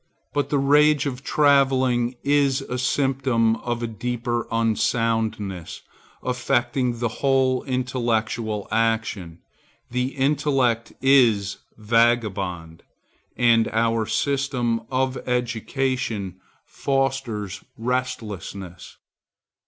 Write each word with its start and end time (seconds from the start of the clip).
But 0.33 0.49
the 0.49 0.57
rage 0.57 1.05
of 1.05 1.23
travelling 1.23 2.15
is 2.23 2.61
a 2.61 2.79
symptom 2.79 3.55
of 3.57 3.83
a 3.83 3.87
deeper 3.87 4.47
unsoundness 4.51 5.81
affecting 6.23 6.97
the 6.97 7.07
whole 7.21 7.61
intellectual 7.65 8.67
action. 8.71 9.43
The 9.91 10.15
intellect 10.15 10.91
is 11.03 11.57
vagabond, 11.77 12.81
and 13.37 13.67
our 13.67 14.07
system 14.07 14.81
of 14.89 15.17
education 15.27 16.37
fosters 16.65 17.63
restlessness. 17.77 18.97